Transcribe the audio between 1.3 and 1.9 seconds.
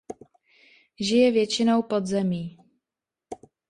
většinou